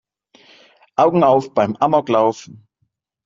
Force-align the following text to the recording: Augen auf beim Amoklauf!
Augen 0.95 1.23
auf 1.23 1.53
beim 1.53 1.75
Amoklauf! 1.75 2.49